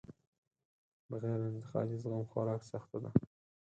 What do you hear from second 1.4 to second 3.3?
له انتقادي زغم خورا سخته ده.